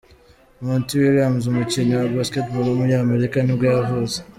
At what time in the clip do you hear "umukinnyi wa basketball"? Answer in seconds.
1.51-2.65